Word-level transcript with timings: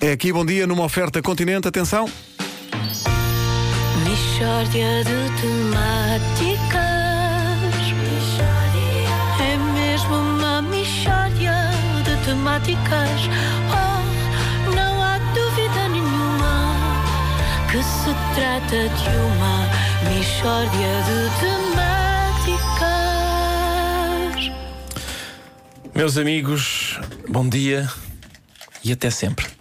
É 0.00 0.12
aqui, 0.12 0.32
bom 0.32 0.46
dia, 0.46 0.64
numa 0.64 0.84
oferta 0.84 1.20
continente. 1.20 1.66
Atenção. 1.66 2.08
Mishória 4.04 5.02
de 5.02 5.28
temáticas. 5.40 6.78
É 9.40 9.56
mesmo 9.74 10.14
uma 10.14 10.62
mishória 10.62 11.52
de 12.04 12.16
temáticas. 12.24 13.28
Oh, 13.74 14.70
não 14.70 15.02
há 15.02 15.18
dúvida 15.34 15.88
nenhuma 15.88 16.76
que 17.72 17.82
se 17.82 18.14
trata 18.36 18.88
de 18.88 19.08
uma 19.18 19.66
mishória 20.08 21.02
de 21.08 21.28
temáticas. 21.40 22.78
Meus 25.92 26.16
amigos, 26.16 27.00
bom 27.28 27.48
dia 27.48 27.90
e 28.84 28.92
até 28.92 29.10
sempre. 29.10 29.57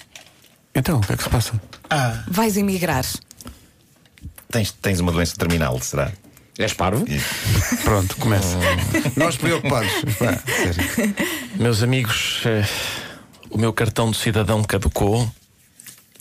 Então, 0.78 1.00
o 1.00 1.02
que 1.02 1.14
é 1.14 1.18
que 1.18 1.24
se 1.24 1.30
passa? 1.30 1.60
Vais 2.28 2.56
emigrar. 2.56 3.04
Tens, 4.52 4.72
tens 4.72 5.00
uma 5.00 5.12
doença 5.12 5.36
terminal, 5.36 5.80
será? 5.82 6.12
És 6.58 6.74
parvo? 6.74 7.04
Pronto, 7.84 8.16
começa. 8.18 8.58
Nós 9.18 9.36
preocupados. 9.38 9.92
Pá, 10.20 10.38
sério. 10.46 11.16
Meus 11.56 11.82
amigos, 11.82 12.42
eh, 12.46 12.64
o 13.50 13.58
meu 13.58 13.74
cartão 13.74 14.12
de 14.12 14.18
cidadão 14.18 14.64
caducou 14.64 15.30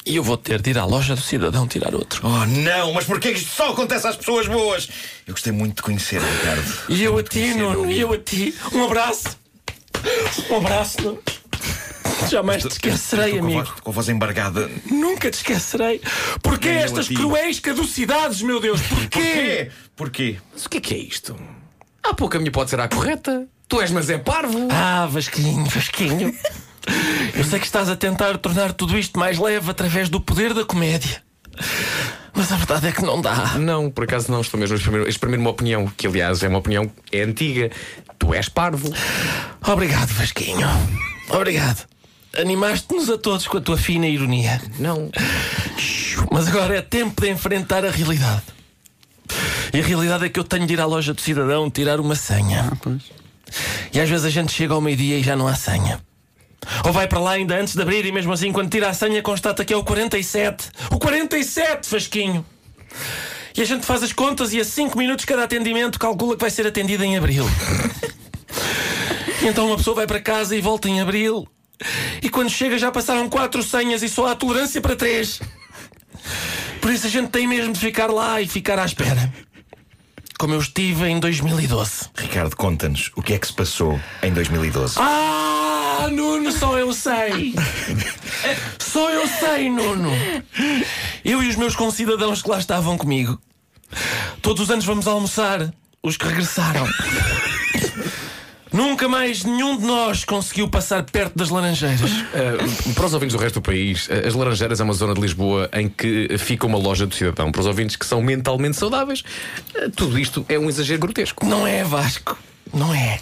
e 0.06 0.16
eu 0.16 0.22
vou 0.22 0.38
ter 0.38 0.62
de 0.62 0.70
ir 0.70 0.78
à 0.78 0.86
loja 0.86 1.14
do 1.14 1.20
cidadão 1.20 1.68
tirar 1.68 1.94
outro. 1.94 2.26
Oh, 2.26 2.46
não, 2.46 2.94
mas 2.94 3.04
porquê 3.04 3.32
que 3.32 3.38
isto 3.38 3.50
só 3.50 3.72
acontece 3.72 4.06
às 4.06 4.16
pessoas 4.16 4.46
boas? 4.48 4.88
Eu 5.26 5.34
gostei 5.34 5.52
muito 5.52 5.76
de 5.76 5.82
conhecer, 5.82 6.20
Ricardo. 6.20 6.72
E 6.88 7.02
eu 7.02 7.18
a 7.18 7.22
ti, 7.22 7.52
Nuno, 7.54 7.90
e 7.90 8.00
eu 8.00 8.12
a 8.12 8.18
ti. 8.18 8.54
Um 8.72 8.84
abraço. 8.84 9.36
Um 10.50 10.56
abraço, 10.56 11.02
Nuno. 11.02 11.22
Jamais 12.30 12.62
te 12.62 12.68
esquecerei, 12.68 13.26
Estou 13.26 13.38
com 13.40 13.44
a 13.44 13.48
amigo. 13.48 13.64
voz- 13.64 13.80
Com 13.80 13.90
a 13.90 13.92
voz 13.94 14.08
embargada. 14.08 14.70
Nunca 14.90 15.30
te 15.30 15.34
esquecerei. 15.34 16.00
Porquê 16.42 16.68
Nem 16.70 16.78
estas 16.78 17.08
cruéis 17.08 17.60
caducidades, 17.60 18.42
meu 18.42 18.60
Deus? 18.60 18.80
Porquê? 18.82 19.08
Porquê? 19.08 19.70
Porquê? 19.96 20.36
Mas 20.52 20.64
o 20.66 20.68
que 20.70 20.78
é 20.78 20.80
que 20.80 20.94
é 20.94 20.98
isto? 20.98 21.36
Há 22.02 22.14
pouco 22.14 22.36
a 22.36 22.40
minha 22.40 22.52
pode 22.52 22.70
ser 22.70 22.80
a 22.80 22.88
correta. 22.88 23.46
Tu 23.68 23.80
és, 23.80 23.90
mas 23.90 24.08
é 24.10 24.18
parvo. 24.18 24.68
Ah, 24.70 25.06
Vasquinho, 25.10 25.64
Vasquinho. 25.66 26.32
Eu 27.34 27.42
sei 27.44 27.58
que 27.58 27.66
estás 27.66 27.88
a 27.88 27.96
tentar 27.96 28.38
tornar 28.38 28.72
tudo 28.72 28.96
isto 28.96 29.18
mais 29.18 29.38
leve 29.38 29.68
através 29.70 30.08
do 30.08 30.20
poder 30.20 30.54
da 30.54 30.64
comédia. 30.64 31.20
Mas 32.32 32.52
a 32.52 32.56
verdade 32.56 32.86
é 32.86 32.92
que 32.92 33.02
não 33.02 33.20
dá. 33.20 33.58
Não, 33.58 33.90
por 33.90 34.04
acaso 34.04 34.30
não 34.30 34.40
estou 34.40 34.60
mesmo 34.60 34.76
a 34.76 34.78
exprimir, 34.78 35.04
a 35.06 35.08
exprimir 35.08 35.40
uma 35.40 35.50
opinião, 35.50 35.88
que 35.96 36.06
aliás 36.06 36.42
é 36.44 36.48
uma 36.48 36.58
opinião 36.58 36.88
é 37.10 37.22
antiga. 37.22 37.70
Tu 38.18 38.32
és 38.34 38.48
parvo. 38.48 38.92
Obrigado, 39.66 40.10
Vasquinho. 40.10 40.68
Obrigado. 41.30 41.86
Animaste-nos 42.38 43.08
a 43.08 43.18
todos 43.18 43.46
com 43.46 43.58
a 43.58 43.60
tua 43.60 43.76
fina 43.76 44.06
ironia. 44.06 44.60
Não. 44.78 45.10
Mas 46.30 46.48
agora 46.48 46.76
é 46.76 46.82
tempo 46.82 47.20
de 47.20 47.30
enfrentar 47.30 47.84
a 47.84 47.90
realidade. 47.90 48.42
E 49.72 49.80
a 49.80 49.82
realidade 49.82 50.24
é 50.24 50.28
que 50.28 50.38
eu 50.38 50.44
tenho 50.44 50.66
de 50.66 50.74
ir 50.74 50.80
à 50.80 50.86
loja 50.86 51.12
do 51.12 51.20
cidadão 51.20 51.70
tirar 51.70 52.00
uma 52.00 52.14
senha. 52.14 52.70
E 53.92 54.00
às 54.00 54.08
vezes 54.08 54.24
a 54.26 54.30
gente 54.30 54.52
chega 54.52 54.74
ao 54.74 54.80
meio-dia 54.80 55.18
e 55.18 55.22
já 55.22 55.36
não 55.36 55.48
há 55.48 55.54
senha. 55.54 56.00
Ou 56.84 56.92
vai 56.92 57.06
para 57.06 57.20
lá 57.20 57.32
ainda 57.32 57.58
antes 57.58 57.74
de 57.74 57.82
abrir 57.82 58.04
e 58.04 58.12
mesmo 58.12 58.32
assim, 58.32 58.52
quando 58.52 58.70
tira 58.70 58.88
a 58.88 58.94
senha, 58.94 59.22
constata 59.22 59.64
que 59.64 59.72
é 59.72 59.76
o 59.76 59.84
47. 59.84 60.70
O 60.90 60.98
47, 60.98 61.88
Fasquinho! 61.88 62.44
E 63.56 63.62
a 63.62 63.64
gente 63.64 63.86
faz 63.86 64.02
as 64.02 64.12
contas 64.12 64.52
e 64.52 64.60
a 64.60 64.64
5 64.64 64.98
minutos 64.98 65.24
cada 65.24 65.44
atendimento 65.44 65.98
calcula 65.98 66.34
que 66.34 66.40
vai 66.42 66.50
ser 66.50 66.66
atendido 66.66 67.04
em 67.04 67.16
abril. 67.16 67.44
E 69.42 69.48
então 69.48 69.66
uma 69.66 69.76
pessoa 69.76 69.96
vai 69.96 70.06
para 70.06 70.18
casa 70.18 70.56
e 70.56 70.62
volta 70.62 70.88
em 70.88 71.00
abril. 71.00 71.46
E 72.22 72.28
quando 72.28 72.50
chega 72.50 72.78
já 72.78 72.90
passaram 72.90 73.28
quatro 73.28 73.62
senhas 73.62 74.02
e 74.02 74.08
só 74.08 74.28
há 74.28 74.34
tolerância 74.34 74.80
para 74.80 74.96
três. 74.96 75.40
Por 76.80 76.92
isso 76.92 77.06
a 77.06 77.10
gente 77.10 77.30
tem 77.30 77.46
mesmo 77.46 77.72
de 77.72 77.80
ficar 77.80 78.10
lá 78.10 78.40
e 78.40 78.46
ficar 78.46 78.78
à 78.78 78.84
espera. 78.84 79.32
Como 80.38 80.52
eu 80.54 80.60
estive 80.60 81.06
em 81.06 81.18
2012. 81.18 82.10
Ricardo, 82.16 82.54
conta-nos 82.56 83.10
o 83.16 83.22
que 83.22 83.32
é 83.34 83.38
que 83.38 83.46
se 83.46 83.52
passou 83.54 83.98
em 84.22 84.32
2012. 84.32 84.96
Ah, 84.98 86.08
Nuno, 86.12 86.52
só 86.52 86.78
eu 86.78 86.92
sei. 86.92 87.54
Só 88.78 89.10
eu 89.10 89.26
sei, 89.26 89.70
Nuno. 89.70 90.10
Eu 91.24 91.42
e 91.42 91.48
os 91.48 91.56
meus 91.56 91.74
concidadãos 91.74 92.42
que 92.42 92.50
lá 92.50 92.58
estavam 92.58 92.96
comigo. 92.96 93.40
Todos 94.42 94.64
os 94.64 94.70
anos 94.70 94.84
vamos 94.84 95.06
almoçar. 95.06 95.72
Os 96.02 96.16
que 96.16 96.26
regressaram. 96.26 96.86
Nunca 98.76 99.08
mais 99.08 99.42
nenhum 99.42 99.78
de 99.78 99.86
nós 99.86 100.22
conseguiu 100.22 100.68
passar 100.68 101.02
perto 101.02 101.34
das 101.34 101.48
laranjeiras. 101.48 102.10
Uh, 102.10 102.92
para 102.92 103.06
os 103.06 103.14
ouvintes 103.14 103.34
do 103.34 103.42
resto 103.42 103.54
do 103.54 103.62
país, 103.62 104.06
uh, 104.06 104.26
as 104.26 104.34
Laranjeiras 104.34 104.80
é 104.80 104.84
uma 104.84 104.92
zona 104.92 105.14
de 105.14 105.20
Lisboa 105.22 105.70
em 105.72 105.88
que 105.88 106.36
fica 106.36 106.66
uma 106.66 106.76
loja 106.76 107.06
do 107.06 107.14
cidadão. 107.14 107.50
Para 107.50 107.62
os 107.62 107.66
ouvintes 107.66 107.96
que 107.96 108.04
são 108.04 108.20
mentalmente 108.20 108.76
saudáveis, 108.76 109.24
uh, 109.74 109.90
tudo 109.90 110.18
isto 110.18 110.44
é 110.46 110.58
um 110.58 110.68
exagero 110.68 111.00
grotesco. 111.00 111.46
Não 111.46 111.66
é, 111.66 111.82
Vasco. 111.84 112.36
Não 112.74 112.94
é. 112.94 113.18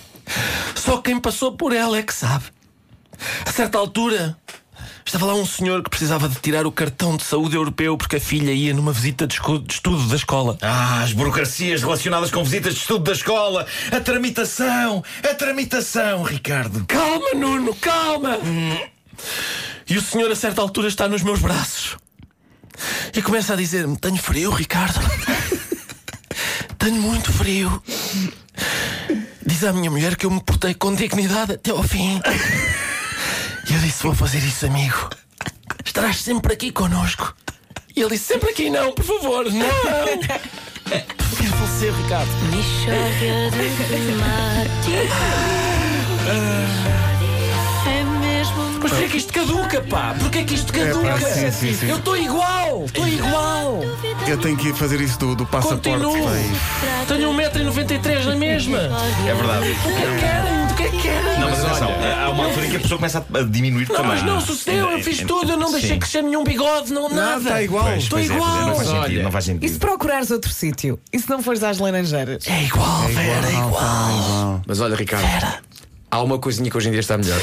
Só 0.74 0.96
quem 0.96 1.20
passou 1.20 1.52
por 1.52 1.72
ela 1.72 1.98
é 1.98 2.02
que 2.02 2.12
sabe. 2.12 2.46
A 3.46 3.52
certa 3.52 3.78
altura, 3.78 4.36
estava 5.14 5.32
lá 5.32 5.34
um 5.34 5.46
senhor 5.46 5.80
que 5.80 5.90
precisava 5.90 6.28
de 6.28 6.34
tirar 6.40 6.66
o 6.66 6.72
cartão 6.72 7.16
de 7.16 7.22
saúde 7.22 7.54
europeu 7.54 7.96
porque 7.96 8.16
a 8.16 8.20
filha 8.20 8.50
ia 8.50 8.74
numa 8.74 8.92
visita 8.92 9.28
de 9.28 9.36
estudo 9.68 10.08
da 10.08 10.16
escola. 10.16 10.58
Ah, 10.60 11.04
as 11.04 11.12
burocracias 11.12 11.82
relacionadas 11.82 12.32
com 12.32 12.42
visitas 12.42 12.74
de 12.74 12.80
estudo 12.80 13.04
da 13.04 13.12
escola, 13.12 13.64
a 13.92 14.00
tramitação, 14.00 15.04
a 15.22 15.32
tramitação, 15.34 16.24
Ricardo. 16.24 16.84
Calma, 16.86 17.32
Nuno, 17.32 17.76
calma! 17.76 18.38
E 19.88 19.96
o 19.96 20.02
senhor, 20.02 20.32
a 20.32 20.34
certa 20.34 20.60
altura, 20.60 20.88
está 20.88 21.06
nos 21.06 21.22
meus 21.22 21.38
braços 21.38 21.96
e 23.14 23.22
começa 23.22 23.52
a 23.52 23.56
dizer-me: 23.56 23.96
Tenho 23.96 24.16
frio, 24.16 24.50
Ricardo. 24.50 24.98
Tenho 26.76 27.00
muito 27.00 27.32
frio. 27.32 27.80
Diz 29.46 29.62
à 29.62 29.72
minha 29.72 29.92
mulher 29.92 30.16
que 30.16 30.26
eu 30.26 30.30
me 30.32 30.42
portei 30.42 30.74
com 30.74 30.92
dignidade 30.92 31.52
até 31.52 31.70
ao 31.70 31.84
fim. 31.84 32.20
Disse: 33.84 34.02
Vou 34.02 34.14
fazer 34.14 34.38
isso, 34.38 34.64
amigo. 34.64 35.10
Estarás 35.84 36.16
sempre 36.18 36.54
aqui 36.54 36.72
connosco. 36.72 37.36
E 37.94 38.00
ele 38.00 38.12
disse: 38.12 38.32
Sempre 38.32 38.48
aqui 38.48 38.70
não, 38.70 38.92
por 38.92 39.04
favor, 39.04 39.44
não. 39.52 39.66
Prefiro 41.18 41.52
falecer, 41.52 41.92
Ricardo. 41.92 42.30
Mishória 42.50 43.50
de 43.50 43.76
temáticas. 44.96 45.10
É 48.84 48.86
Mas 48.86 48.92
porquê 48.92 49.08
que 49.08 49.16
isto 49.16 49.32
caduca, 49.32 49.80
pá? 49.80 50.14
Porquê 50.18 50.44
que 50.44 50.54
isto 50.54 50.70
caduca? 50.70 51.08
pá, 51.08 51.18
sim, 51.20 51.50
sim, 51.50 51.74
sim. 51.74 51.88
Eu 51.88 51.96
estou 51.96 52.14
igual, 52.16 52.84
estou 52.84 53.08
igual. 53.08 53.80
Eu 54.28 54.36
tenho 54.38 54.56
que 54.58 54.68
ir 54.68 54.74
fazer 54.74 55.00
isso 55.00 55.18
do, 55.18 55.34
do 55.34 55.46
passaporte. 55.46 55.88
Continuo. 55.88 56.28
Tenho 57.08 57.30
1,93m 57.32 58.24
na 58.26 58.36
mesma. 58.36 58.78
É 59.26 59.34
verdade. 59.34 59.70
O 59.70 59.84
que 59.84 60.02
é 60.02 60.06
que 60.06 60.18
querem? 60.20 60.64
O 60.64 60.76
que 60.76 60.82
é 60.82 60.88
que 60.90 60.98
querem? 61.02 61.40
Não, 61.40 61.50
mas 61.50 61.64
atenção, 61.64 61.88
há 62.22 62.30
uma 62.30 62.44
altura 62.44 62.66
em 62.66 62.70
que 62.70 62.76
a 62.76 62.80
pessoa 62.80 62.98
começa 62.98 63.26
a 63.32 63.42
diminuir 63.42 63.88
Não, 63.88 63.96
também. 63.96 64.10
mas 64.12 64.22
não 64.22 64.40
sucedeu, 64.40 64.90
eu 64.90 65.02
fiz 65.02 65.16
Sim. 65.18 65.26
tudo, 65.26 65.52
eu 65.52 65.56
não 65.56 65.70
deixei 65.72 65.90
Sim. 65.90 65.98
crescer 65.98 66.22
nenhum 66.22 66.44
bigode, 66.44 66.92
não 66.92 67.08
nada. 67.08 67.38
está 67.40 67.62
igual. 67.62 67.96
Estou 67.96 68.18
é, 68.18 68.24
igual. 68.24 68.56
é, 68.62 68.66
não 68.66 68.74
faz 68.76 68.88
Olha. 68.88 69.02
sentido, 69.02 69.22
não 69.22 69.32
faz 69.32 69.44
E 69.44 69.46
se 69.48 69.52
sentido. 69.54 69.78
procurares 69.78 70.30
outro 70.30 70.52
sítio? 70.52 71.00
E 71.12 71.18
se 71.18 71.30
não 71.30 71.42
fores 71.42 71.62
às 71.62 71.78
laranjeiras? 71.78 72.46
É 72.46 72.64
igual, 72.64 73.02
Vera, 73.08 73.48
é 73.48 73.52
igual. 73.52 74.60
Mas 74.66 74.80
olha, 74.80 74.94
Ricardo, 74.94 75.58
há 76.10 76.22
uma 76.22 76.38
coisinha 76.38 76.70
que 76.70 76.76
hoje 76.76 76.88
em 76.88 76.92
dia 76.92 77.00
está 77.00 77.16
melhor. 77.16 77.40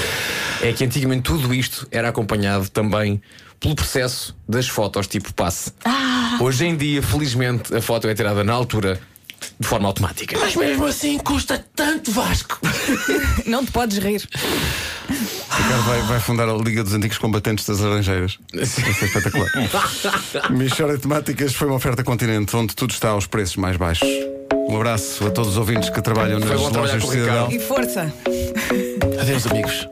É 0.64 0.74
que 0.74 0.84
antigamente 0.84 1.24
tudo 1.24 1.54
isto 1.54 1.88
era 1.92 2.10
acompanhado 2.10 2.70
também 2.70 3.22
pelo 3.60 3.76
processo 3.76 4.36
das 4.48 4.68
fotos 4.68 5.08
tipo 5.08 5.34
passe. 5.34 5.72
Hoje 6.40 6.66
em 6.66 6.76
dia, 6.76 7.02
felizmente, 7.02 7.76
a 7.76 7.82
foto 7.82 8.08
é 8.08 8.16
tirada 8.16 8.44
na 8.44 8.54
altura 8.54 9.00
de 9.60 9.68
forma 9.68 9.88
automática. 9.88 10.38
Mas 10.40 10.56
mesmo 10.56 10.86
assim 10.86 11.18
custa 11.18 11.64
tanto, 11.76 12.12
Vasco. 12.12 12.60
Não 13.46 13.66
te 13.66 13.72
podes 13.72 13.98
rir. 13.98 14.28
Ricardo 15.08 15.84
vai, 15.84 16.02
vai 16.04 16.20
fundar 16.20 16.48
a 16.48 16.54
Liga 16.54 16.84
dos 16.84 16.94
Antigos 16.94 17.18
Combatentes 17.18 17.66
das 17.66 17.80
Laranjeiras. 17.80 18.40
Vai 18.54 18.66
ser 18.66 18.88
espetacular. 18.88 19.50
Michória 20.52 20.96
de 20.96 21.02
Temáticas 21.02 21.54
foi 21.54 21.68
uma 21.68 21.76
oferta 21.76 22.04
continente 22.04 22.56
onde 22.56 22.76
tudo 22.76 22.92
está 22.92 23.10
aos 23.10 23.28
preços 23.28 23.58
mais 23.58 23.78
baixos. 23.78 24.08
Um 24.70 24.76
abraço 24.76 25.28
a 25.28 25.32
todos 25.32 25.52
os 25.52 25.58
ouvintes 25.58 25.90
que 25.90 26.02
trabalham 26.02 26.40
nas 26.40 26.50
lojas 26.50 27.02
de 27.02 27.10
cidadão. 27.10 27.52
E 27.52 27.60
força! 27.60 28.12
Adeus, 29.20 29.46
amigos. 29.48 29.88